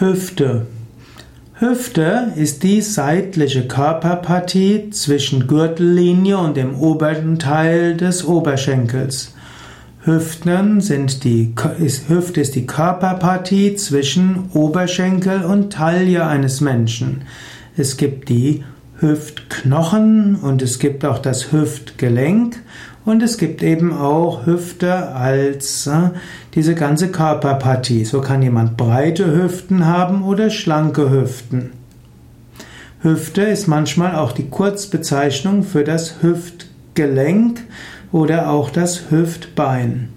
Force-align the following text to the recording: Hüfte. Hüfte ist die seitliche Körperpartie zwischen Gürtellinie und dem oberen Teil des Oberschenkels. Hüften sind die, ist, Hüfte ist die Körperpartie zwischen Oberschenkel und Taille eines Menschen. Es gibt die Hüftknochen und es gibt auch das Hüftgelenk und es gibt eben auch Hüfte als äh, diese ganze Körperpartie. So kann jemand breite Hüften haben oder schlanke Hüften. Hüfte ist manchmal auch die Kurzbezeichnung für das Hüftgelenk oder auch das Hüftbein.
Hüfte. 0.00 0.66
Hüfte 1.54 2.32
ist 2.36 2.62
die 2.62 2.82
seitliche 2.82 3.66
Körperpartie 3.66 4.90
zwischen 4.90 5.48
Gürtellinie 5.48 6.38
und 6.38 6.56
dem 6.56 6.76
oberen 6.76 7.40
Teil 7.40 7.96
des 7.96 8.24
Oberschenkels. 8.24 9.34
Hüften 10.02 10.80
sind 10.80 11.24
die, 11.24 11.52
ist, 11.80 12.08
Hüfte 12.08 12.42
ist 12.42 12.54
die 12.54 12.64
Körperpartie 12.64 13.74
zwischen 13.74 14.50
Oberschenkel 14.54 15.42
und 15.42 15.72
Taille 15.72 16.24
eines 16.24 16.60
Menschen. 16.60 17.22
Es 17.76 17.96
gibt 17.96 18.28
die 18.28 18.62
Hüftknochen 19.00 20.36
und 20.36 20.60
es 20.60 20.78
gibt 20.78 21.04
auch 21.04 21.18
das 21.18 21.52
Hüftgelenk 21.52 22.60
und 23.04 23.22
es 23.22 23.38
gibt 23.38 23.62
eben 23.62 23.92
auch 23.92 24.44
Hüfte 24.44 25.08
als 25.08 25.86
äh, 25.86 26.10
diese 26.54 26.74
ganze 26.74 27.08
Körperpartie. 27.08 28.04
So 28.04 28.20
kann 28.20 28.42
jemand 28.42 28.76
breite 28.76 29.32
Hüften 29.32 29.86
haben 29.86 30.24
oder 30.24 30.50
schlanke 30.50 31.10
Hüften. 31.10 31.70
Hüfte 33.00 33.42
ist 33.42 33.68
manchmal 33.68 34.16
auch 34.16 34.32
die 34.32 34.50
Kurzbezeichnung 34.50 35.62
für 35.62 35.84
das 35.84 36.22
Hüftgelenk 36.22 37.60
oder 38.10 38.50
auch 38.50 38.70
das 38.70 39.10
Hüftbein. 39.10 40.08